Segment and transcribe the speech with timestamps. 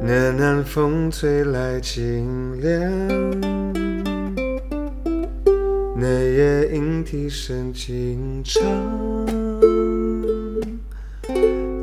[0.00, 2.80] 那南风吹来清凉，
[5.96, 8.62] 那夜莺啼声轻唱，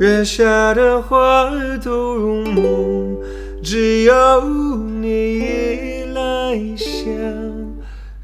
[0.00, 3.18] 月下的花儿都入梦，
[3.62, 7.12] 只有你依来香，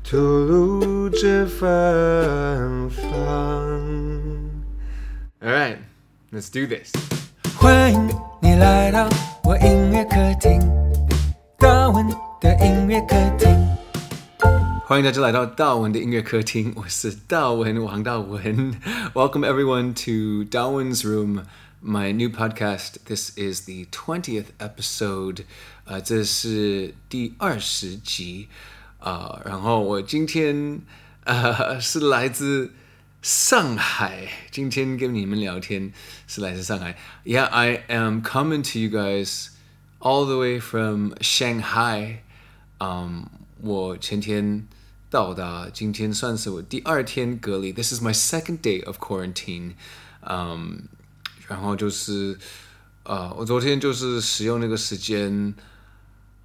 [0.03, 3.71] 吐露着芬芳。
[5.41, 5.77] All right,
[6.33, 6.93] let's do this.
[7.57, 8.09] 欢迎
[8.41, 9.09] 你来到
[9.52, 10.60] 我音乐客厅，
[11.58, 12.08] 大文
[12.40, 13.48] 的音乐客厅。
[14.86, 18.74] 欢迎大家来到大文的音乐客厅，我是大文王大文。
[19.14, 21.44] Welcome everyone to Dawen's Room,
[21.84, 22.96] my new podcast.
[23.06, 25.44] This is the twentieth episode.
[25.86, 28.48] 呃，这是第二十集
[29.00, 29.42] 啊。
[29.46, 30.82] 然后我今天
[31.24, 32.72] 呃是来自。
[33.22, 35.92] 上海，今天跟你们聊天
[36.28, 36.98] 是来自上海。
[37.26, 39.48] Yeah, I am coming to you guys
[40.00, 42.20] all the way from Shanghai.
[42.78, 43.24] Um,
[43.60, 44.68] 我前天
[45.10, 47.74] 到达，今天算是我第二天隔离。
[47.74, 49.74] This is my second day of quarantine.
[50.22, 50.84] Um,
[51.48, 52.38] 然后就是，
[53.04, 55.54] 呃，我昨天就是使用那个时间，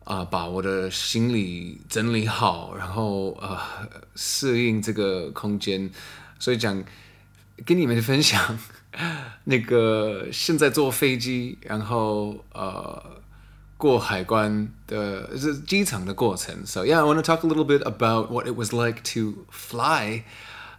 [0.05, 3.61] 啊、呃，把我的行李整理好，然后呃，
[4.17, 5.91] 适应这个空间。
[6.39, 6.83] 所以讲，
[7.65, 8.59] 跟你们分享
[9.45, 13.21] 那个现在坐飞机，然后呃
[13.77, 16.67] 过海关的是机场的过程。
[16.67, 20.25] So yeah, I want to talk a little bit about what it was like to fly,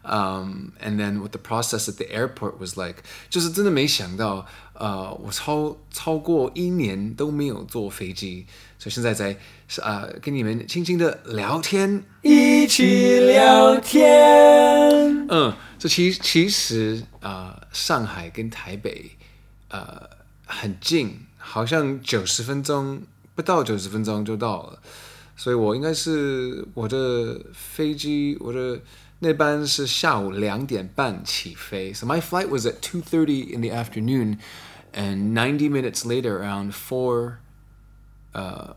[0.03, 3.03] um, and then what the process at the airport was like.
[3.29, 4.45] 就是真的没想到，
[4.78, 8.46] 呃，我超超过一年都没有坐飞机，
[8.78, 9.36] 所以现在在、
[9.82, 15.26] 呃、跟你们轻轻的聊天，一起聊天。
[15.28, 19.10] 嗯，这其其实啊、上海跟台北
[19.68, 20.08] 呃
[20.46, 23.02] 很近，好像九十分钟
[23.34, 24.78] 不到九十分钟就到了，
[25.36, 28.80] 所以我应该是我的飞机，我的
[29.18, 34.38] 那班是下午两点半起飞，so my flight was at two thirty in the afternoon,
[34.92, 37.38] and ninety minutes later, around four,
[38.32, 38.74] uh,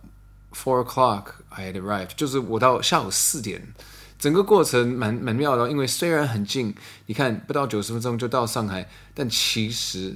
[0.51, 3.73] four o'clock, I had arrived，就是我到下午四点。
[4.19, 6.75] 整个过程蛮蛮妙的，因为虽然很近，
[7.07, 10.15] 你看不到九十分钟就到上海，但其实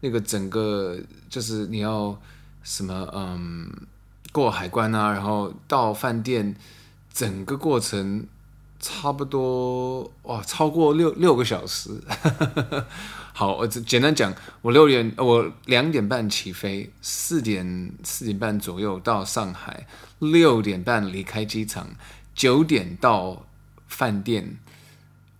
[0.00, 2.20] 那个整个就是你要
[2.64, 3.70] 什么嗯
[4.32, 6.56] 过海关啊，然后到饭店，
[7.12, 8.26] 整个过程
[8.80, 12.02] 差不多哇超过六六个小时。
[13.36, 19.88] 好，我简单讲，我六点我两点半起飞，四点四点半左右到上海，
[20.20, 21.88] 六点半离开机场。
[22.32, 23.44] 九点到
[23.88, 24.56] 饭店，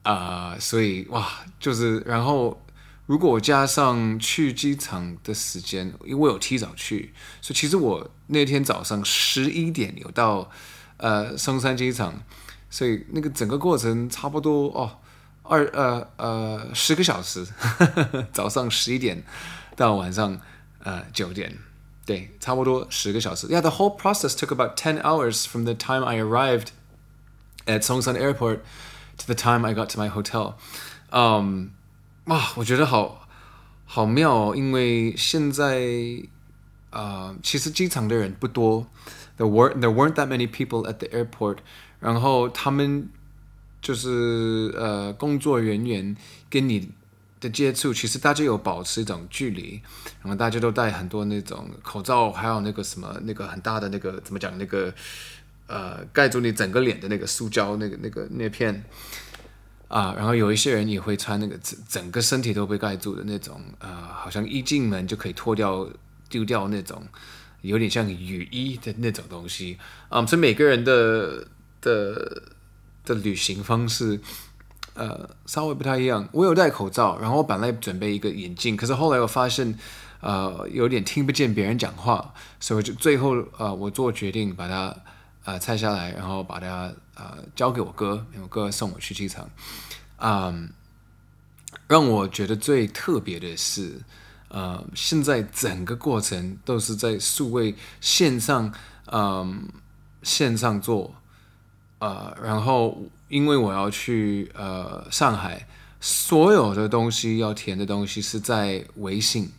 [0.02, 2.60] 啊、所以哇，就是然后
[3.06, 10.50] 如果加上去机场的时间，因为我有提早去，所以其实我那天早上十一点有到
[10.96, 12.22] 呃松山机场，
[12.68, 14.98] 所以那个整个过程差不多哦
[15.43, 17.45] 二呃呃十个小时，
[18.31, 19.23] 早上十一点
[19.75, 20.39] 到晚上
[20.83, 21.57] 呃九点，
[22.05, 23.47] 对，差不多十个小时。
[23.47, 26.69] Yeah, the whole process took about ten hours from the time I arrived.
[27.65, 28.61] At Songshan Airport
[29.17, 30.55] to the time I got to my hotel，
[31.11, 31.69] 嗯，
[32.23, 33.27] 哇，我觉得好
[33.85, 35.83] 好妙哦，因为现在
[36.89, 38.87] 啊、呃，其实机场的人不多，
[39.37, 41.57] there weren't there weren't that many people at the airport，
[41.99, 43.09] 然后他们
[43.84, 46.16] 就是呃工作人员
[46.50, 46.90] 跟你
[47.38, 49.80] 的接触，其实大家有保持一种距离，
[50.22, 54.92] 然后大家都戴很多那种口罩，还有那个什么那个很大的那个怎么讲那个。
[55.66, 58.84] 呃，盖住你整个脸的那个塑胶那个那个那片
[59.88, 65.88] 啊，然后有一些人也会穿那个整整个身体都被盖住的那种，呃，好像一进门就可以脱掉
[66.28, 67.02] 丢掉那种，
[67.62, 69.78] 有点像雨衣的那种东西
[70.10, 70.26] 啊。
[70.26, 71.48] 所以每个人的
[71.80, 72.42] 的
[73.04, 74.20] 的旅行方式，
[74.94, 76.28] 呃，稍微不太一样。
[76.32, 79.78] 我有戴口罩，然后我本来准备一个眼镜，可是后来我发现，
[80.20, 84.94] 呃，有点听不见别人讲话，所以我就最后呃，我做决定把它。
[85.46, 89.46] 呃，拆下来，然后把它呃交给我哥，我哥送我去机场。
[90.16, 90.70] 嗯，
[91.86, 94.00] 让我觉得最特别的是，
[94.48, 98.72] 呃，现在整个过程都是在数位线上，
[99.12, 99.68] 嗯，
[100.22, 101.14] 线上做。
[102.04, 105.66] 呃，然后因为我要去呃上海，
[106.00, 109.50] 所有的东西要填的东西是在微信，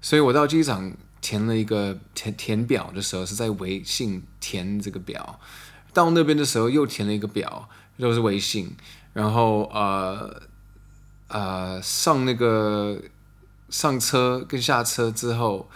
[0.00, 0.92] 所以我到机场。
[1.22, 5.40] 填了一个填填表的时候是在微信填这个表，
[5.92, 7.68] 到那边的时候又填了一个表，
[7.98, 8.76] 都是微信。
[9.12, 10.40] 然后呃
[11.26, 13.00] 呃上那个
[13.70, 15.68] 上车跟下车之后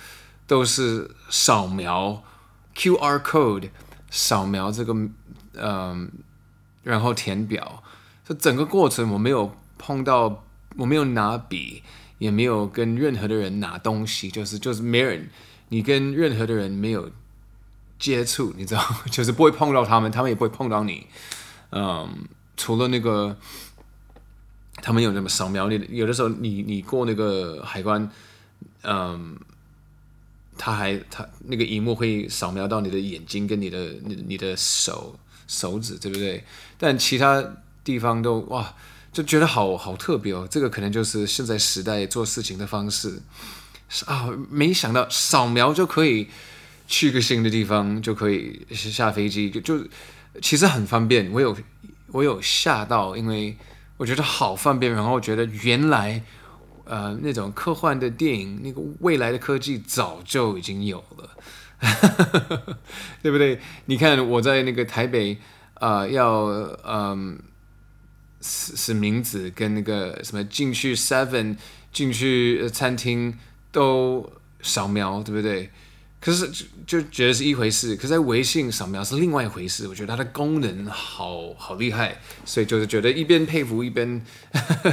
[0.47, 2.23] 都是扫描
[2.77, 3.71] QR code，
[4.09, 4.95] 扫描这个
[5.61, 6.11] 嗯、
[6.83, 7.83] 然后填表。
[8.25, 10.45] 这整个过程我没有碰到，
[10.77, 11.83] 我没有拿笔，
[12.19, 15.29] 也没有跟任何的人拿东西，就是就是没人，
[15.69, 17.11] 你跟任何的人没有
[17.99, 21.07] 接触，你知道，就是不会碰到他们，他们也不会碰到你。
[21.73, 23.37] 嗯，除了那个，
[24.77, 28.11] 他们有那么扫描你，有的时候你你过那个海关，
[28.83, 29.39] 嗯，
[30.61, 35.19] 他还他那个荧幕会扫描到你的眼睛跟你的你你的手
[35.49, 36.45] 手指，对不对？
[36.77, 37.43] 但其他。
[37.83, 38.75] 地方都哇，
[39.11, 40.47] 就觉得好好特别哦。
[40.49, 43.23] 这个可能就是现在时代做事情的方式
[44.05, 44.29] 啊！
[44.51, 46.29] 没想到扫描就可以
[46.87, 49.83] 去个新的地方，就可以下飞机，就就
[50.43, 51.33] 其实很方便。
[51.33, 51.57] 我有
[52.09, 53.57] 我有吓到，因为
[53.97, 54.93] 我觉得好方便。
[54.93, 56.23] 然后我觉得原来
[56.85, 61.31] 呃那种科幻的电影，那个未来的科技早就已经有了，
[63.23, 63.61] 对不对？
[63.87, 65.39] 你看我在那个台北、
[65.75, 66.79] 呃，要嗯。
[66.85, 67.39] 呃
[68.43, 71.59] 是是名字跟那个什么进去 Seven
[71.93, 73.39] 进去餐厅
[73.71, 75.71] 都扫描，对不对？
[76.23, 79.87] 可是就就觉得是一回事，可是在微信扫描是另外一回事。
[79.87, 82.17] 我觉得它的功能好好厉害，
[82.47, 84.25] 所以就是觉得一边佩服一边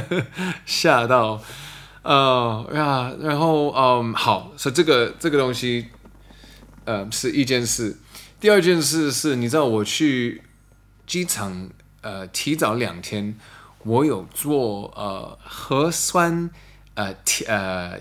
[0.66, 1.42] 吓到。
[2.08, 5.88] 呃呀，然后嗯，好，所以这个这个东西，
[6.84, 7.96] 呃，是一件事。
[8.40, 10.42] 第二件事是，你知道我去
[11.06, 11.70] 机场。
[12.00, 13.36] 呃，提早两天，
[13.82, 16.48] 我有做呃核酸
[16.94, 18.00] 呃体呃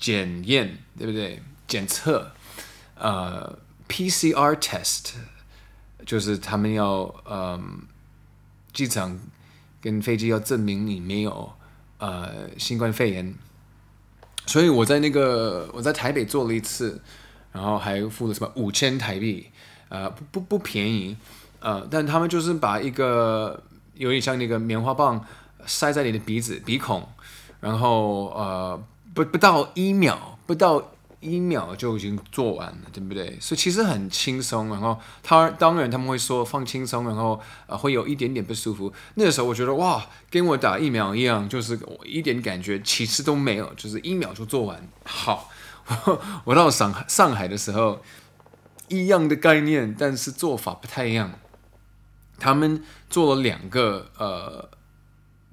[0.00, 1.42] 检验，对不对？
[1.68, 2.32] 检测
[2.94, 3.58] 呃
[3.88, 5.10] PCR test，
[6.06, 7.60] 就是他们要呃
[8.72, 9.20] 机场
[9.82, 11.52] 跟飞机要证明你没有
[12.02, 13.32] 呃新冠肺炎，
[14.44, 17.00] 所以我在那个我在台北做了一次，
[17.52, 19.46] 然后还付了什么五千台币，
[19.88, 21.16] 呃不不不便宜。
[21.60, 23.62] 呃，但他们就是把一个
[23.94, 25.24] 有点像那个棉花棒
[25.64, 27.06] 塞在你的鼻子鼻孔，
[27.60, 28.82] 然后呃
[29.14, 30.82] 不不到一秒，不到
[31.22, 33.38] 一秒就已经做完了，对不对？
[33.40, 34.68] 所以其实很轻松。
[34.68, 38.92] 然后他当然他们会说放轻松，然后呃会有一点点不舒服。
[39.14, 44.86] 那个时候我觉得哇，跟我打疫苗一样，就是我一点感觉其实都没有，就是一秒就做完。
[45.04, 45.48] 好，
[45.86, 48.02] 我， 我到上海上海的时候
[48.88, 51.32] 一样的概念，但是做法不太一样。
[52.38, 54.68] 他们做了两个呃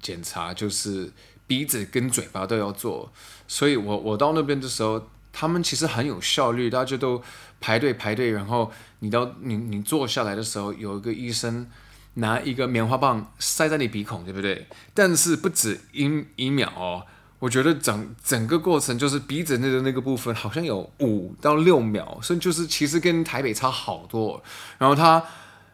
[0.01, 1.11] 检查，就是
[1.45, 3.11] 鼻子跟嘴巴都要做，
[3.47, 7.21] 所以我我到那边的时候，他们其实很有效率，大家都
[7.59, 11.67] 排队排队，然后你到你你坐下来的时候，有一个医生
[12.15, 14.67] 拿一个棉花棒塞在你鼻孔，对不对？
[14.93, 17.05] 但是不止一一秒哦，
[17.39, 24.43] 我觉得整整个过程就是鼻子那个那个部分好像有五到六秒，所以就是其实跟台北差好多，
[24.77, 25.23] 然后他。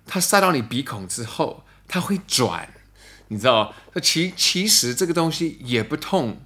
[0.07, 2.69] 它塞到你鼻孔之后，它会转，
[3.29, 3.73] 你知道？
[3.93, 6.43] 那其其实这个东西也不痛，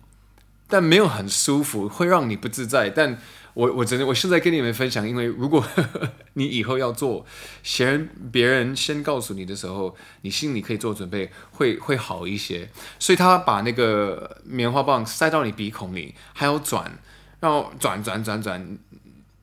[0.70, 2.90] 但没有很舒服，会让你不自在。
[2.90, 3.20] 但
[3.56, 7.26] 我我真的我现在跟你们分享，因为如果呵 呵你以后要做，
[7.62, 12.70] 先别人先告诉你的时候，你心里可以做准备，会会好一些。
[13.00, 17.00] 所以他把那个棉花棒塞到你鼻孔里，还要转，
[17.40, 18.78] 然后转转转转，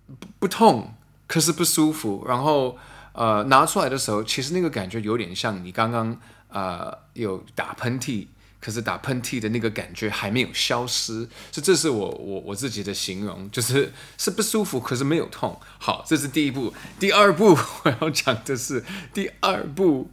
[0.06, 0.94] 不不痛，
[1.26, 2.78] 可是不舒服，然后。
[3.18, 6.14] 呃，拿出来的时候，其实那个感觉有点像你刚刚
[6.50, 8.26] 呃有打喷嚏，
[8.66, 15.56] 可是打喷嚏的那个感觉还没有消失，这这是我我我自己的形容，就是是不舒服，可是没有痛。
[15.78, 16.74] 好，这是第一步。
[16.98, 20.10] 第二步我要讲的是第二步，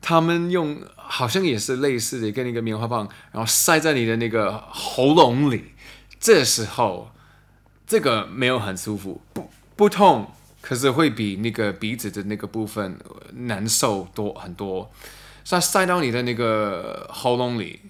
[0.00, 5.74] 他们用好像也是类似的一个那个棉花棒，然后塞在你的那个喉咙里，
[6.18, 7.12] 这时候
[7.86, 10.32] 这个没有很舒服，不不痛。
[10.62, 12.98] 可是会比那个鼻子的那个部分
[13.32, 14.90] 难受多很多，
[15.44, 17.80] 塞塞到你的那个喉咙里，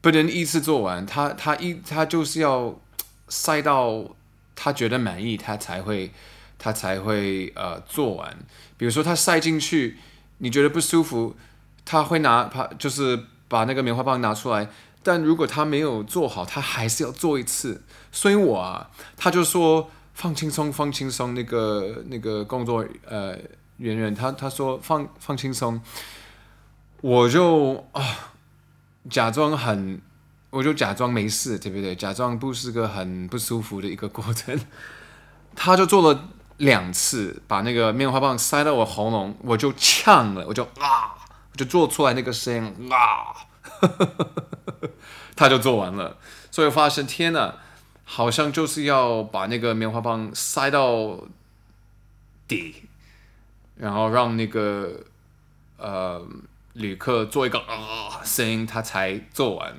[0.00, 2.78] 不能一次做完，他他一他就是要
[3.28, 4.04] 塞到
[4.54, 6.10] 他觉得满意，他才会
[6.58, 8.36] 他才会呃做完。
[8.76, 9.96] 比如说他塞进去，
[10.38, 11.36] 你觉得不舒服，
[11.84, 14.68] 他会拿他就是把那个棉花棒拿出来，
[15.02, 17.82] 但如果他没有做好，他还是要做一次。
[18.10, 19.90] 所以我啊，他就说。
[20.16, 21.34] 放轻松，放轻松。
[21.34, 23.36] 那个那个工作呃
[23.76, 25.78] 人员，他他说放放轻松，
[27.00, 28.32] 我就啊
[29.10, 30.00] 假装很，
[30.50, 31.94] 我就假装没事，对不对？
[31.94, 34.58] 假装不是个很不舒服的一个过程。
[35.54, 41.14] 他就做了两次，把那个棉花棒塞到我喉咙，我就呛了，我就啊，
[41.52, 43.34] 我就做出来那个声音啊，
[45.36, 46.16] 他就做完了。
[46.50, 47.54] 所以发现天呐！
[48.08, 51.26] 好像就是要把那个棉花棒塞到
[52.46, 52.84] 底，
[53.74, 55.00] 然后让那个
[55.76, 56.24] 呃
[56.76, 59.74] 旅客做一个啊声音，他才做完。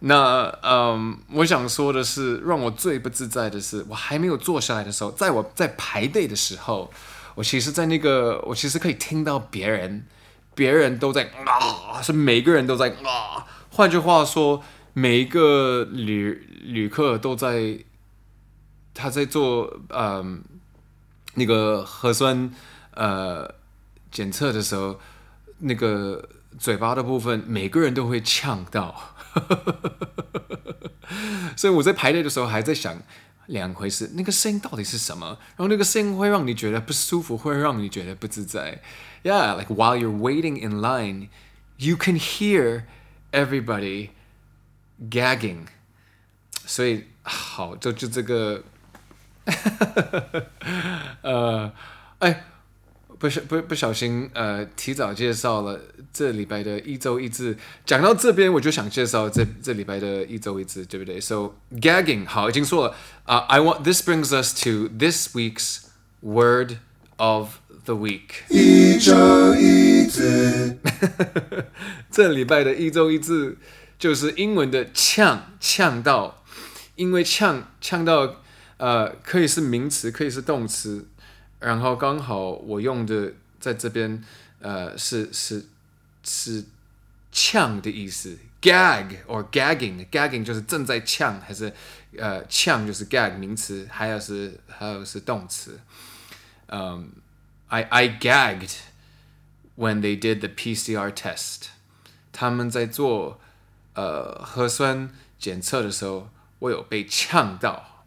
[0.00, 6.90] 那嗯，我想说的是，让我最不自在的是，我还没有坐下来的时候，在我在排队的时候，
[7.34, 10.06] 我其实，在那个我其实可以听到别人，
[10.54, 13.46] 别人都在啊，是每个人都在啊。
[13.70, 14.62] 换句话说。
[14.94, 17.78] 每一个旅旅客都在，
[18.92, 20.22] 他在做呃
[21.32, 22.52] 那个核酸
[22.90, 23.54] 呃
[24.10, 25.00] 检测的时候，
[25.62, 26.28] 那个
[26.58, 29.14] 嘴巴的部分，每个人都会呛到，
[31.56, 33.00] 所以我在排队的时候还在想
[33.46, 35.38] 两回事，那个声音到底是什么？
[35.56, 38.82] 然后那个声音会让你觉得不舒服，会让你觉得不自在。
[39.22, 41.28] Yeah, like while you're waiting in line,
[41.78, 42.84] you can hear
[43.30, 44.10] everybody.
[45.10, 45.66] Gagging，
[46.64, 48.62] 所以好，就就这个，
[51.22, 51.72] 呃，
[52.20, 52.44] 哎，
[53.22, 55.80] 不是不不小心呃，提早介绍了
[56.12, 57.56] 这礼拜的一周一字。
[57.86, 63.36] 讲到这边，我就想介绍这这礼拜的一周一字，对不对？So gagging，好，已经说了啊。
[63.36, 65.82] Uh, I want this brings us to this week's
[66.20, 66.78] word
[67.14, 68.42] of the week。
[68.48, 70.78] 一周一字，
[72.10, 73.56] 这礼拜的一周一字。
[74.00, 76.42] 就是英文的呛呛到，
[76.96, 78.42] 因为呛呛到，
[78.78, 81.06] 呃，可以是名词，可以是动词，
[81.62, 84.22] 然后刚好我用的在这边，
[84.60, 85.66] 呃，是是
[86.22, 86.64] 是
[87.30, 91.72] 呛的意思，gag or gagging，gagging 就是正在呛，还是
[92.18, 95.80] 呃呛就是 gag 名词，还有是还有是动词，
[96.66, 97.10] 嗯、
[97.68, 98.76] ，I I gagged
[99.76, 101.68] when they did the PCR test，
[102.32, 103.40] 他们在做。
[103.94, 108.06] 呃，核酸检测的时候，我有被呛到。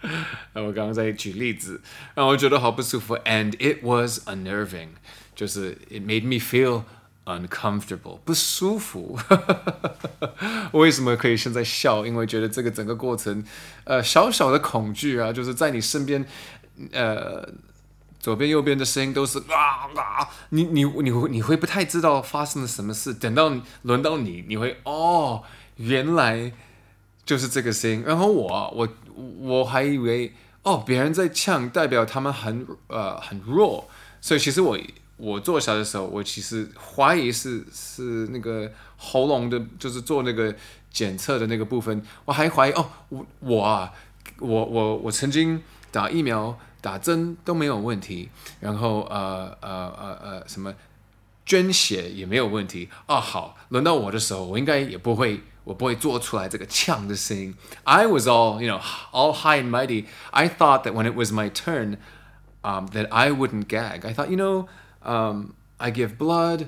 [0.54, 1.80] 我刚刚在举例子，
[2.14, 3.16] 让我觉得好不舒服。
[3.18, 4.88] And it was unnerving，
[5.34, 6.84] 就是 it made me feel
[7.24, 9.18] uncomfortable，不舒服。
[10.72, 12.06] 为什么可以现在笑？
[12.06, 13.44] 因为觉得这个整个过程，
[13.84, 16.24] 呃，小小的恐惧啊，就是在你身边，
[16.92, 17.48] 呃。
[18.20, 20.28] 左边右边的声音都是啊啊！
[20.50, 23.14] 你你你会你会不太知道发生了什么事。
[23.14, 23.50] 等到
[23.82, 25.44] 轮到你，你会哦，
[25.76, 26.52] 原来
[27.28, 28.02] 就是这个声音。
[28.06, 28.88] 然后我我
[29.38, 30.32] 我还以为
[30.62, 33.86] 哦，别人在呛，代表他们很呃很弱。
[34.20, 34.78] 所以其实我
[35.18, 40.54] 我坐下的时候，我其实怀疑是是那个喉咙的，就是做那个
[40.90, 42.02] 检测的那个部分。
[42.24, 43.92] 我还怀疑哦，我我啊，
[44.40, 46.58] 我我我曾经打疫苗。
[46.80, 48.28] 打针都没有问题，
[48.60, 50.72] 然后呃呃呃呃什么
[51.44, 53.20] 捐血也没有问题啊、哦。
[53.20, 57.55] 好，轮到我的时候，我应该也不会，我不会做出来这个呛的声音。
[57.83, 60.05] I was all you know, all high and mighty.
[60.31, 61.97] I thought that when it was my turn,
[62.63, 64.05] um, that I wouldn't gag.
[64.05, 64.67] I thought, you know,
[65.03, 66.67] um, I give blood,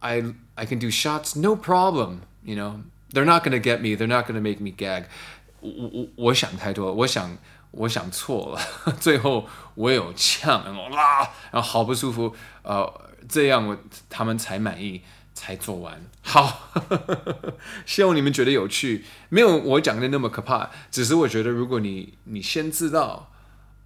[0.00, 2.22] I I can do shots, no problem.
[2.44, 2.80] You know,
[3.12, 3.94] they're not going to get me.
[3.94, 5.04] They're not going to make me gag.
[5.60, 7.36] 我 我我想太多，我想。
[7.72, 12.90] 我想错了，最后我有呛，然后啊，然后好不舒服，呃，
[13.28, 13.76] 这样我
[14.08, 15.02] 他们才满意，
[15.41, 15.99] 才做完。
[16.21, 16.69] 好，
[17.87, 23.31] 希望你们觉得有趣，没有我讲的那么可怕，只是我觉得如果你你先知道，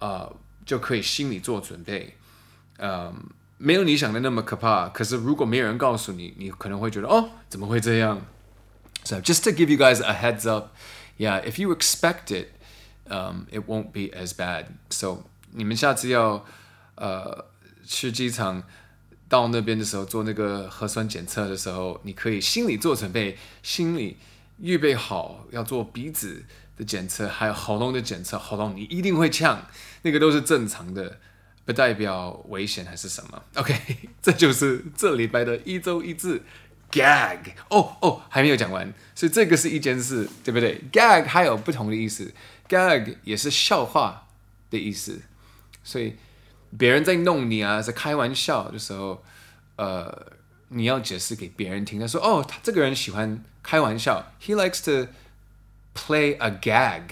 [0.00, 0.36] 呃，
[0.66, 2.18] 就可以心里做准备，
[2.76, 3.10] 呃，
[3.56, 4.90] 没有你想的那么可怕。
[4.90, 8.20] 可是如果没有人告诉你，你可能会觉得哦，怎么会这样
[9.04, 10.74] ？So just to give you guys a heads up,
[11.16, 12.48] yeah, if you expect it.
[13.08, 14.66] Um, it won't be as bad.
[14.90, 15.22] So
[15.52, 16.44] 你们下次要
[16.96, 17.44] 呃
[17.86, 18.64] 去机场
[19.28, 24.16] 到那边的时候做那个核酸检测的时候，你可以心里做准备，心里
[24.60, 26.44] 预备好要做鼻子
[26.76, 28.38] 的检测，还有喉咙的检测。
[28.38, 29.66] 喉咙你一定会呛，
[30.02, 31.18] 那个都是正常的，
[31.64, 33.42] 不代表危险还是什么。
[33.56, 33.74] OK，
[34.22, 36.42] 这就是这礼拜的一周一字
[36.90, 37.40] gag。
[37.68, 42.32] 哦哦，还没有讲完，所以这个是一件事，对不对？gag 还有不同的意思。
[42.68, 44.26] Gag 也是笑话
[44.70, 45.20] 的意思，
[45.84, 46.16] 所以
[46.78, 49.22] 别人在弄你啊，在开玩笑的时候，
[49.76, 50.26] 呃，
[50.68, 52.00] 你要解释给别人听。
[52.00, 55.10] 他说：“哦，他这个人喜欢开玩笑，He likes to
[55.94, 57.02] play a gag，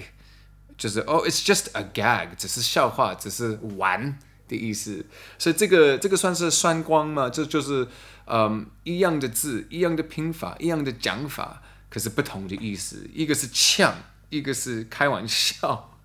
[0.77, 4.19] 就是哦，It's just a gag，只是笑话，只是玩
[4.49, 5.07] 的意思。
[5.39, 7.29] 所以这个这个算是双关嘛？
[7.29, 7.87] 这就是
[8.27, 13.09] 嗯，一样的字，一样的拼法，一样的讲法，可是不同的意思。
[13.13, 13.95] 一个是呛。”
[14.31, 15.97] 一个是开玩笑，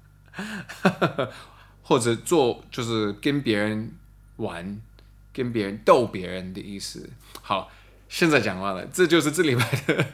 [1.90, 3.92] 或者做就是跟别人
[4.36, 4.80] 玩，
[5.34, 7.10] 跟别人逗别人的意思。
[7.42, 7.72] 好，
[8.08, 10.06] 现在讲完了，这就是这礼拜的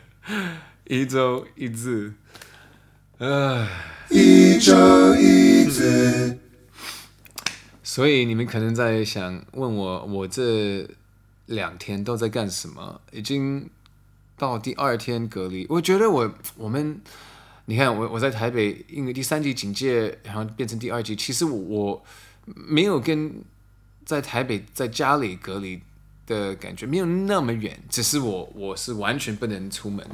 [0.86, 2.14] 一周一字。
[3.18, 3.68] 唉，
[4.10, 4.74] 一周
[5.18, 6.40] 一字。
[7.84, 10.90] 所以你们可能在想问我，我这
[11.48, 13.02] 两天都在干什么？
[13.12, 13.70] 已经
[14.38, 17.02] 到第二天隔离，我觉得我我们，
[17.66, 22.06] 你看我我在台北，因为第三级警戒，然后变成第二级，其实我，我
[22.46, 23.44] 没有跟
[24.06, 25.82] 在台北在家里隔离
[26.26, 30.06] 的感觉没有那么远，只是我我是完全不能出门，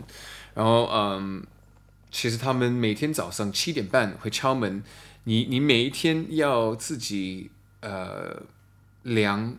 [0.53, 1.43] 然后嗯，
[2.09, 4.83] 其实他们每天早上七点半会敲门，
[5.25, 7.51] 你你每一天要自己。
[7.83, 8.39] 呃，
[9.01, 9.55] 量，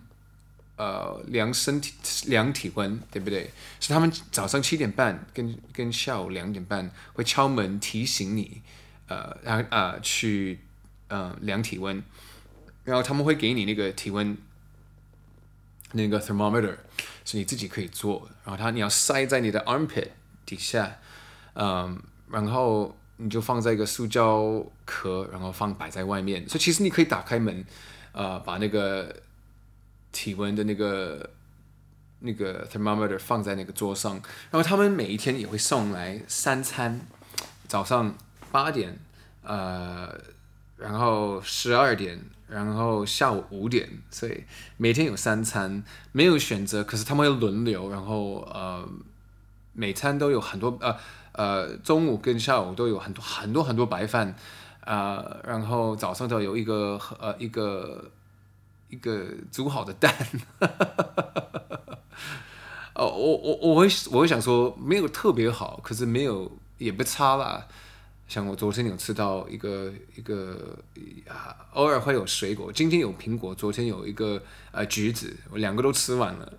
[0.83, 1.95] 呃，量身体
[2.27, 3.49] 量体温，对不对？
[3.79, 8.63] 是他们早上七点半跟跟下午两点半会敲门提醒你，
[9.07, 10.59] 呃，然后啊去
[11.07, 12.03] 呃量体温，
[12.83, 14.37] 然后他们会给你那个体温
[15.93, 16.77] 那个 thermometer，
[17.25, 20.09] 是你自己可以做，然后他你要塞在你的 armpit
[20.45, 20.99] 底下，
[21.55, 27.65] 嗯、然后你就放在一个塑胶壳，然后放摆在外面，所以其实你可以打开门。
[28.15, 29.23] 呃，把那个
[30.13, 31.31] 体温的那个
[32.21, 34.13] 那个 thermometer 放在那个桌上，
[34.51, 37.01] 然后他们每一天也会送来三餐，
[37.67, 38.15] 早上
[38.53, 38.99] 八点，
[39.43, 40.15] 呃，
[40.77, 44.45] 然后十二点，然后下午五点，所以
[44.77, 48.89] 每天有三餐，没有选择，可是他们会轮流，然后呃，
[49.73, 50.97] 每餐都有很多，呃
[51.33, 54.37] 呃，中午跟下午都有很多很多很多白饭。
[54.85, 58.11] 啊、呃，然后早上都有一个呃一个
[58.93, 60.15] 一个煮好的蛋，
[62.95, 67.67] 哦，我我我会我会想说没有特别好，可是没有也不差啦。
[68.29, 70.79] 像我昨天有吃到一个一个
[71.27, 76.53] 啊，偶尔会有水果，今天有苹果，昨天有一个呃橘子，我两个都吃完了。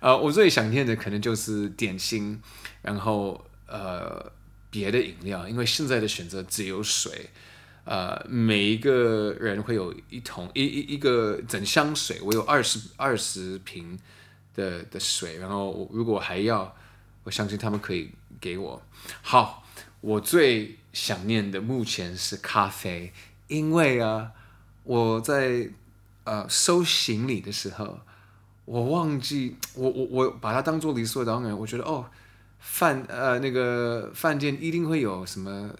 [0.00, 2.40] 啊、 我最想念的可能就是点心，
[2.80, 4.32] 然后呃。
[4.74, 7.30] 别的饮料，因为现在的选择只有水，
[7.84, 13.98] 呃，每一个人会有一桶一一一个整箱水，我有二十二十瓶
[14.54, 16.74] 的的水，然后如果还要，
[17.24, 18.82] 我相信他们可以给我。
[19.22, 19.64] 好，
[20.00, 23.12] 我最想念的目前是咖啡，
[23.48, 24.32] 因为啊，
[24.82, 25.70] 我在
[26.24, 28.00] 呃收行李的时候，
[28.64, 32.06] 我忘记我我我把它当做理所当然，我觉得哦。
[32.66, 35.70] 饭呃，那个饭店一定会有什么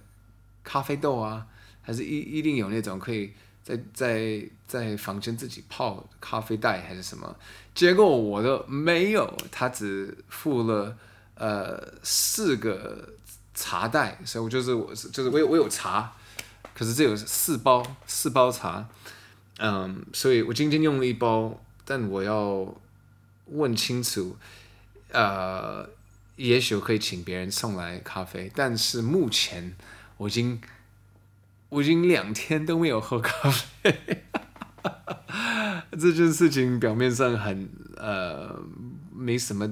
[0.63, 1.47] 咖啡豆啊，
[1.85, 7.37] 还是一一定有那种可以在在在房间自己泡咖啡袋还是什么？
[7.75, 10.97] 结果我的没有，他只付了
[11.37, 13.09] 呃四个
[13.55, 16.13] 茶袋，所以我就是我是就是我有我有茶，
[16.75, 18.89] 可是这有四包四包茶，
[19.59, 22.75] 嗯，所以我今天用了一包，但我要
[23.47, 24.37] 问清楚，
[25.13, 25.89] 呃。
[26.37, 29.77] 也许我可以请别人送来咖啡，但是目前
[30.17, 30.61] 我已经
[31.75, 33.99] 我已经两天都没有喝咖啡，
[35.99, 38.57] 这件事情表面上很呃
[39.13, 39.69] 没什么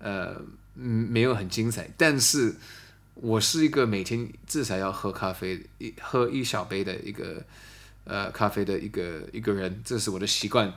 [0.00, 0.42] 呃
[0.74, 2.56] 没有很精彩，但是
[3.14, 7.44] 我是一个每天至少要喝咖啡一喝一小杯的一个
[8.02, 10.74] 呃咖啡的一个一个人，这是我的习惯。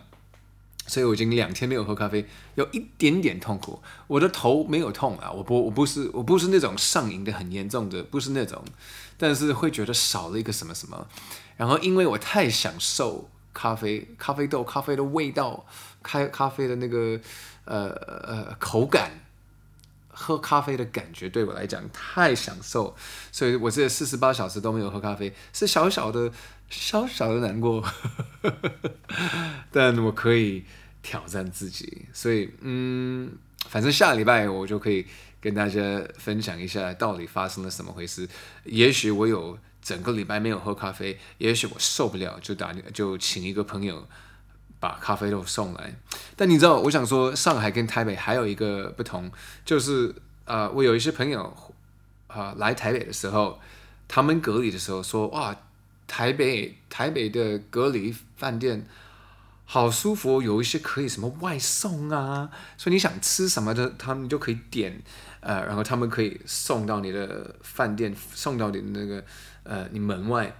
[0.87, 3.79] 所以我已经两天没有喝咖啡，有一点点痛苦。
[4.07, 8.63] 我的头没有痛啊，我不，我不是，我不是那种上瘾的很严重的，不是那种，
[9.15, 11.07] 但是会觉得少了一个什么什么。
[11.57, 15.65] 然后因为我太享受咖啡、咖啡豆、咖啡的味道、
[16.01, 17.19] 开咖啡的那个
[17.65, 19.11] 呃呃口感，
[20.07, 22.95] 喝咖啡的感觉对我来讲太享受，
[23.31, 26.31] 所以我这四十八小时都没有喝咖啡，是小小的。
[26.69, 27.83] 小小的难过，
[29.71, 30.63] 但我可以
[31.01, 33.31] 挑战自己，所以嗯，
[33.67, 35.05] 反正下礼拜我就可以
[35.41, 35.81] 跟大家
[36.17, 38.29] 分享一下到底发生了什么回事。
[38.65, 44.07] 也许我有整个礼拜没有喝咖啡，也许我受不了，就打就请一个朋友
[44.79, 45.95] 把咖啡豆送来。
[46.35, 49.31] 但你知道，我想说，上海跟台北还有一个不同，
[49.65, 50.13] 就是
[50.45, 51.51] 啊、我有一些朋友
[52.27, 53.59] 啊、来台北的时候，
[54.07, 55.55] 他们隔离的时候说哇。
[56.09, 58.85] 台北台北的隔离饭店
[59.65, 65.03] 好舒服，有一些可以什么外送啊，所以你想吃什么的，他们就可以点，
[65.41, 69.23] 呃，然后他们可以送到你的饭店，送到你的那个
[69.61, 70.55] 呃你门外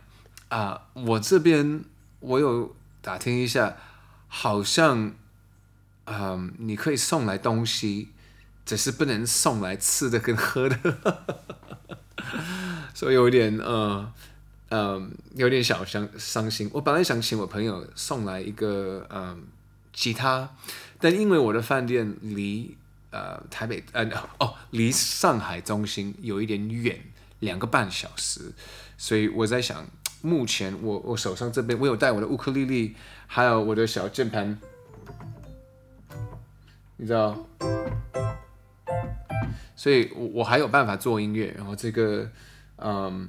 [0.50, 0.80] 啊。
[0.94, 1.84] 我这边
[2.20, 3.76] 我有打听一下，
[4.28, 5.14] 好像
[6.06, 8.10] 嗯、你可以送来东西，
[8.64, 11.26] 只是不能送来吃的跟喝的，
[12.94, 14.14] 所以有点呃。
[14.70, 16.70] 嗯，有点小伤伤心。
[16.74, 19.44] 我本来想请我朋友送来一个嗯
[19.92, 20.56] 吉他，
[21.00, 22.78] 但因为我的饭店离
[23.10, 27.00] 呃台北呃哦离上海中心有一点远，
[27.40, 28.54] 两个半小时，
[28.96, 29.88] 所以我在想，
[30.22, 34.60] 目前我我手上这边我有带我的乌克丽丽，还有我的小键盘，
[36.98, 37.36] 你知道，
[39.76, 42.30] 所以我我还有办法做音乐，然后这个
[42.78, 43.28] 嗯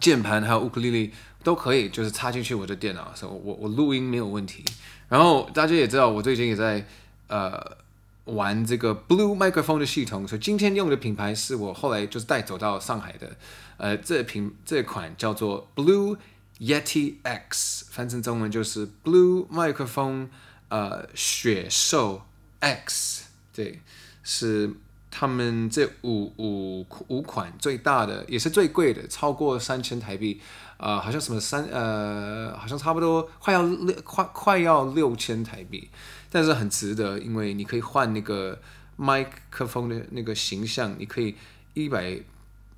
[0.00, 4.64] 键盘还有乌克丽丽都可以，就是插进去我的电脑，所以我我录音没有问题。
[5.08, 6.86] 然后大家也知道，我最近也在
[7.28, 7.82] 呃。
[8.26, 13.36] 玩这个 Blue Microphone 的系统，所以今天用的品牌是我后来就是带走到上海的，
[13.78, 16.16] 呃，这品这款叫做 Blue
[16.60, 20.28] Yeti X，翻成中文就是 Blue Microphone，
[20.68, 22.22] 呃，雪兽
[22.60, 23.80] X，对，
[24.22, 24.72] 是
[25.14, 30.40] 他们这五五五款最大的，也是最贵的，超过三千台币，
[30.78, 35.90] 呃，好像什么三呃，好像差不多快要六快快要六千台币。
[36.30, 38.58] 但是很值得，因为你可以换那个
[38.96, 41.36] 麦克风的那个形象，你可以
[41.74, 42.18] 一百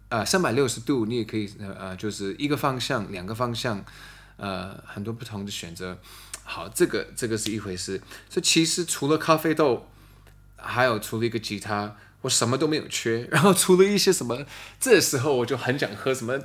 [0.08, 3.84] 啊三百六十度，你也可以呃呃就是一个方向、两个方向，
[4.38, 5.96] 呃很多不同的选择。
[6.42, 8.02] 好，这个这个是一回事。
[8.28, 9.86] 这其实除了咖啡豆，
[10.56, 13.28] 还有除了一个吉他，我什么都没有缺。
[13.30, 14.44] 然后除了一些什么，
[14.80, 16.36] 这时候我就很想喝什么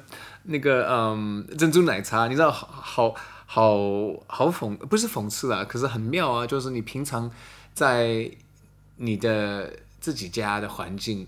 [0.44, 3.16] 那个嗯珍珠奶茶，你知道好好。
[3.52, 3.80] 好
[4.28, 7.32] 好讽不是讽刺啦，可是很妙啊，就是你平常
[7.74, 8.30] 在
[8.98, 11.28] 你的自己家的环境，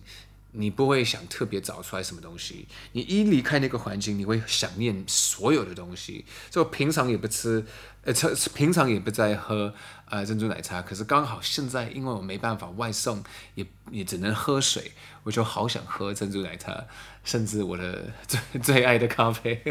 [0.53, 6.25] 你不会想特别找出来什么东西，你一离开那个环境，你会想念所有的东西。
[6.49, 7.65] 就平常也不吃，
[8.03, 9.73] 呃，吃平常也不在喝
[10.09, 13.23] 呃珍珠奶茶，可是刚好现在因为我没办法外送，
[13.55, 14.91] 也也只能喝水，
[15.23, 16.85] 我就好想喝珍珠奶茶，
[17.23, 19.63] 甚至我的 最最爱的咖啡。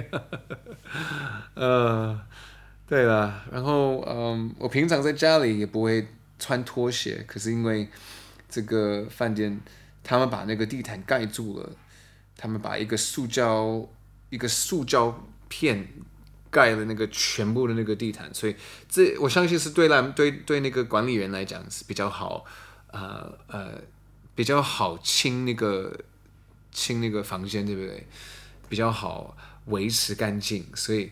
[1.55, 2.19] 呃，
[2.89, 7.89] 对了，然后嗯，我平常在家里也不会穿拖鞋，可是因为
[8.49, 9.61] 这个饭店。
[10.03, 11.71] 他们把那个地毯盖住了，
[12.37, 13.89] 他们把一个塑胶
[14.31, 15.89] 一个塑胶片
[16.51, 18.57] 盖了那个全部的那个地毯，所以
[18.89, 22.45] 这我相信是对来对对那个管理员来讲是比较好，
[22.93, 23.81] 呃呃
[24.35, 25.97] 比较好清那个
[26.73, 28.07] 清那个房间，对不对？
[28.69, 29.37] 比较好
[29.67, 31.11] 维持干净，所以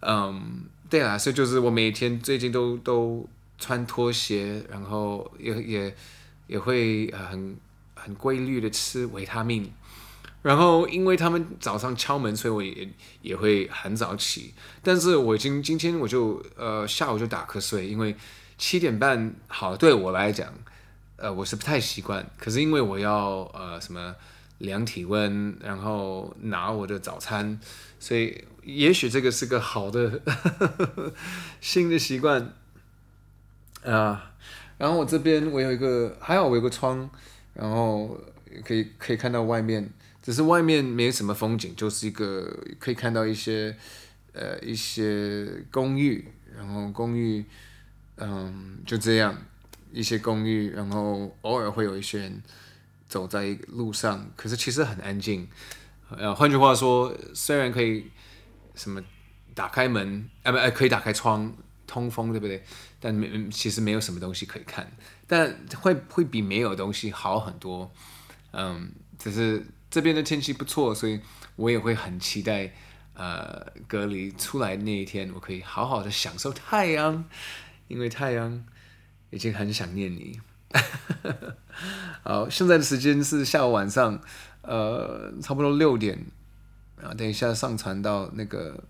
[0.00, 5.96] 嗯，对啊，所以就是我每天最近都都穿拖鞋，然后也也
[6.46, 7.56] 也会很。
[8.06, 9.72] 很规律的吃维他命，
[10.40, 12.88] 然后因为他们早上敲门，所以我也
[13.20, 14.54] 也会很早起。
[14.80, 18.14] 但是我今今天我就呃下午就打瞌睡，因为
[18.56, 20.54] 七点半好对我来讲，
[21.16, 22.24] 呃我是不太习惯。
[22.38, 24.14] 可是因为我要呃什么
[24.58, 27.58] 量体温，然后拿我的早餐，
[27.98, 30.22] 所以也许这个是个好的
[31.60, 32.54] 新的习惯
[33.82, 34.32] 啊、
[34.78, 37.10] 然后我这边我有一个还好我有个窗。
[37.56, 38.20] 然后
[38.64, 39.88] 可以可以看到外面，
[40.22, 43.76] 只是外面没什么风景，就是一个可以看到一些
[44.32, 47.44] 呃一些公寓，然后公寓
[48.16, 49.36] 嗯就这样
[49.92, 52.42] 一些公寓，然后偶尔会有一些人
[53.08, 55.48] 走在路上，可是其实很安静。
[56.10, 58.06] 呃，换句话说，虽然可以
[58.74, 59.02] 什么
[59.54, 61.52] 打开门，啊不，可以打开窗
[61.86, 62.62] 通风，对不对？
[63.00, 64.90] 但没其实没有什么东西可以看。
[65.26, 67.90] 但会会比没有东西好很多，
[68.52, 71.20] 嗯，只是这边的天气不错，所以
[71.56, 72.72] 我也会很期待，
[73.14, 77.24] 呃，隔离出来那一天，我可以好好的享受太阳，
[77.88, 78.64] 因为太阳
[79.30, 80.40] 已经很想念你。
[82.22, 84.20] 好，现在的时间是下午晚上，
[84.62, 86.26] 呃，差不多六点，
[87.02, 88.84] 啊，等一下上传到那个。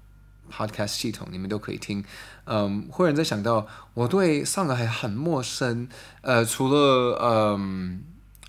[0.50, 2.04] Podcast 系统你们都可以听，
[2.44, 5.88] 嗯，忽然在想到我对上海很陌生，
[6.22, 8.02] 呃，除了嗯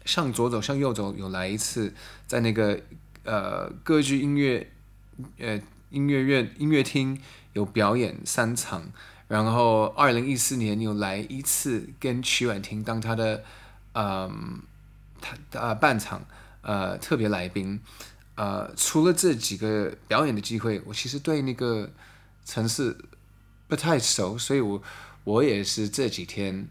[0.05, 1.93] 向左走向右走有来一次，
[2.25, 2.79] 在那个
[3.23, 4.71] 呃歌剧音乐
[5.39, 7.19] 呃音乐院音乐厅
[7.53, 8.83] 有表演三场，
[9.27, 13.43] 然后二零一四年有来一次跟曲婉婷当他的
[13.93, 14.61] 嗯
[15.19, 16.25] 他呃伴场
[16.61, 17.81] 呃特别来宾。
[18.37, 21.89] 呃，除了这几个表演的机会，我其实对那个
[22.45, 22.95] 城市
[23.67, 24.79] 不太熟，所以我
[25.23, 26.67] 我也是这几天，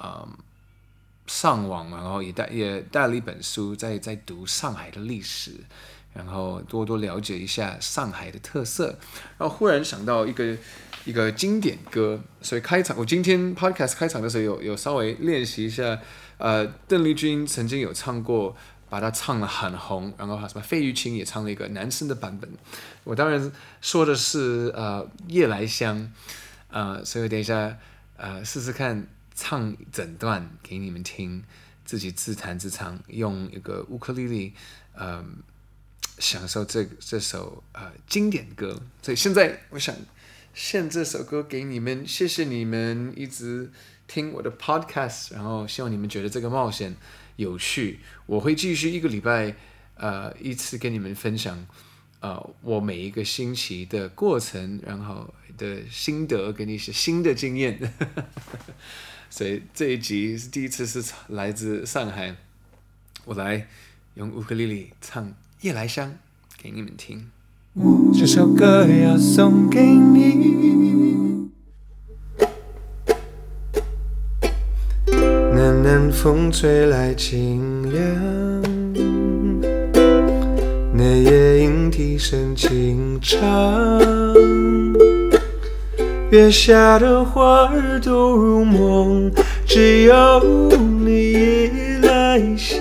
[0.00, 0.26] 嗯，
[1.26, 5.52] 上网，然后也带也带了一本书在，在在读上海的历史，
[6.14, 8.98] 然后多多了解一下上海的特色，
[9.36, 10.56] 然后忽然想到一个
[11.04, 16.00] 一个经典歌，所以开场我今天 podcast 开场的时候有有稍微练习一下，
[16.38, 18.56] 呃，邓丽君曾经有唱过。
[18.92, 22.50] 把它唱得很红，然后什么费玉清也唱了一个男生的版本。
[23.04, 23.50] 我当然
[23.80, 26.12] 说的是呃夜来香，
[26.68, 27.78] 呃，所以等一下
[28.18, 31.42] 呃试试看唱整段给你们听，
[31.86, 34.52] 自己自弹自唱，用一个乌克丽丽，
[34.94, 35.24] 呃
[36.18, 38.78] 享受这这首呃经典歌。
[39.00, 39.96] 所以现在我想
[40.52, 43.72] 献这首歌给你们，谢谢你们一直
[44.06, 46.94] 听我的 podcast，然后希望你们觉得这个冒险
[47.42, 47.98] 有趣。
[48.24, 49.54] 我会继续一个礼拜
[49.96, 51.66] 呃一次跟你们分享
[52.20, 57.92] 呃我每一个星期的过程，然后的心得跟一些新的经验。
[59.28, 62.36] 所以这一集是第一次是来自上海，
[63.24, 63.66] 我来
[64.14, 65.26] 用乌克丽丽唱
[65.60, 66.10] 《夜来香》
[66.62, 67.30] 给你们听。
[68.12, 70.71] 这首歌要送给你。
[75.82, 78.00] 南风吹来清凉，
[80.92, 83.40] 那夜莺啼声轻唱。
[86.30, 89.28] 月下的花儿都入梦，
[89.66, 90.40] 只有
[91.04, 92.80] 你夜来香，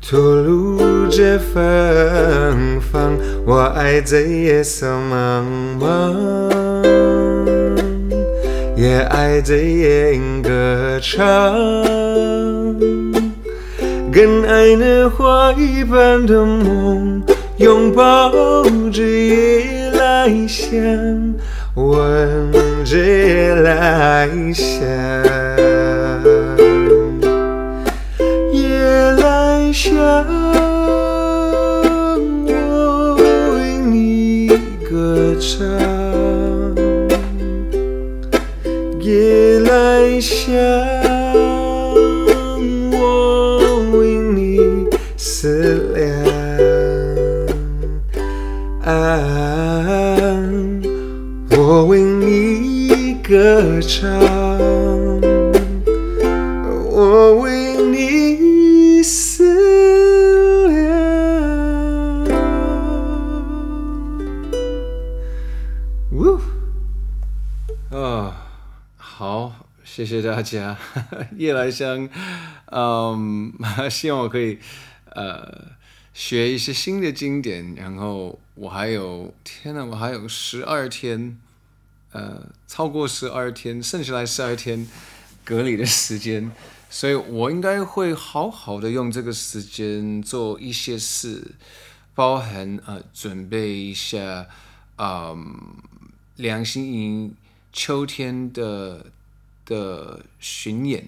[0.00, 3.12] 吐露着芬芳。
[3.44, 5.44] 我爱在夜色茫
[5.78, 6.63] 茫，
[8.94, 11.52] 也爱在夜莺歌唱，
[14.12, 17.20] 跟爱那花一般的梦，
[17.56, 18.30] 拥抱
[18.92, 20.70] 着夜来香。
[21.74, 22.52] 闻
[22.84, 24.86] 着夜来香，
[28.52, 28.78] 夜
[29.18, 29.92] 来香，
[39.04, 40.56] 夜来香，
[42.90, 44.58] 我为你
[45.14, 46.02] 思量。
[48.82, 48.96] 啊
[51.50, 54.10] 我为你歌唱，
[70.44, 70.78] 谢谢大家。
[71.38, 72.08] 夜来香，
[72.66, 73.52] 嗯，
[73.90, 74.58] 希望我可以
[75.06, 75.72] 呃
[76.12, 81.38] 学一些新的经典，然后我还有，天呐，我还有十二天。
[82.12, 84.86] 呃，超过十二天，剩下来十二天
[85.44, 86.52] 隔离的时间，
[86.88, 91.56] 所以我应该会好好的用这个时间做一些事，
[92.14, 94.46] 包含呃准备一下，
[94.96, 95.56] 嗯，
[96.36, 97.34] 梁心颐
[97.72, 99.06] 秋天的
[99.64, 101.06] 的巡演，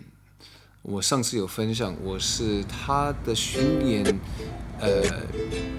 [0.83, 4.19] 我上次有分享，我是他的巡演
[4.81, 5.03] 呃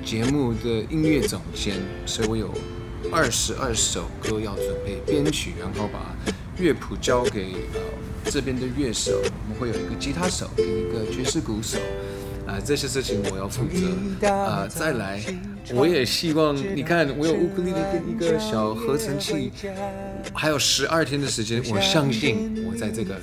[0.06, 2.54] 节目的音乐总监，所以我有。
[3.12, 6.14] 二十二首歌要准备编曲，然后把
[6.58, 7.80] 乐谱交给呃
[8.26, 11.78] 这边的乐手，我们会有一个吉他手跟一个爵士鼓手，
[12.46, 14.68] 啊、呃，这些事情我要负责啊、呃。
[14.68, 15.24] 再来，
[15.74, 19.52] 我也希望你看，我有乌克丽丽跟一个小合成器，
[20.34, 23.16] 还有十二天的时间，我相信我在这个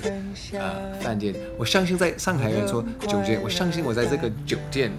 [0.53, 4.91] 呃饭店，我相信在上海人说酒店，我相信我在这个酒店。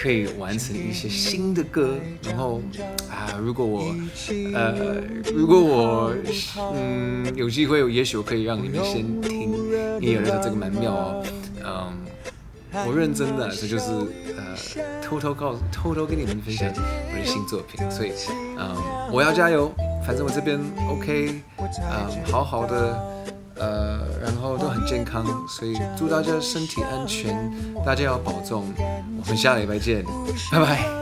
[0.00, 2.62] 可以完成一些新的歌，然后
[3.10, 3.92] 啊，如果我
[4.54, 5.02] 呃，
[5.34, 6.14] 如果我
[6.72, 9.50] 嗯有机会，也许我可以让你们先听，
[9.98, 11.37] 你有人说这个蛮妙哦，嗯，
[12.86, 13.90] 我认真的，这就是
[14.36, 18.12] 呃偷偷告诉，偷偷跟你们分享我的新作品，所以
[18.58, 18.76] 嗯，
[19.12, 19.72] 我要加油，
[20.06, 20.60] 反正我这边
[20.90, 23.18] OK，嗯，好好的。
[23.60, 27.52] 呃，然后都很健康，所以祝大家身体安全，
[27.84, 28.72] 大家要保重。
[29.20, 30.04] 我们下礼拜见，
[30.52, 30.97] 拜拜。